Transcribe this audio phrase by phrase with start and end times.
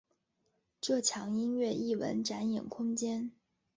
[0.79, 3.31] 这墙音乐艺文展演空间。